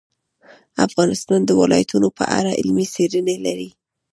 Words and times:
افغانستان 0.87 1.39
د 1.45 1.51
ولایتونو 1.61 2.07
په 2.17 2.23
اړه 2.37 2.51
علمي 2.59 2.85
څېړنې 2.93 3.35
لري. 3.45 3.69